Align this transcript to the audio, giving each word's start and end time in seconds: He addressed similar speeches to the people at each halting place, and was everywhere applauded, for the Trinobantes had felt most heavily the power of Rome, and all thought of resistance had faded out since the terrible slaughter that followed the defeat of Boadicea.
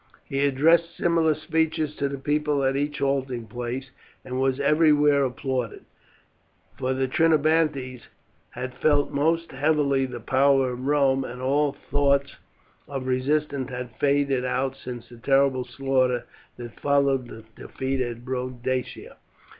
He 0.25 0.39
addressed 0.39 0.97
similar 0.97 1.35
speeches 1.35 1.95
to 1.97 2.09
the 2.09 2.17
people 2.17 2.63
at 2.63 2.75
each 2.75 2.97
halting 2.97 3.45
place, 3.45 3.91
and 4.25 4.39
was 4.41 4.59
everywhere 4.59 5.23
applauded, 5.23 5.85
for 6.75 6.95
the 6.95 7.07
Trinobantes 7.07 8.07
had 8.49 8.73
felt 8.73 9.11
most 9.11 9.51
heavily 9.51 10.07
the 10.07 10.19
power 10.19 10.71
of 10.71 10.87
Rome, 10.87 11.23
and 11.23 11.39
all 11.39 11.73
thought 11.91 12.35
of 12.87 13.05
resistance 13.05 13.69
had 13.69 13.91
faded 13.99 14.43
out 14.43 14.75
since 14.75 15.07
the 15.07 15.17
terrible 15.17 15.65
slaughter 15.65 16.25
that 16.57 16.79
followed 16.79 17.27
the 17.27 17.43
defeat 17.55 18.01
of 18.01 18.25
Boadicea. 18.25 19.17